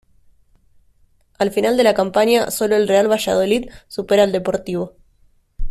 Al 1.37 1.51
final 1.51 1.77
de 1.77 1.83
la 1.83 1.93
campaña, 1.93 2.49
sólo 2.49 2.75
el 2.75 2.87
Real 2.87 3.07
Valladolid 3.07 3.69
supera 3.87 4.23
al 4.23 4.31
Deportivo. 4.31 4.93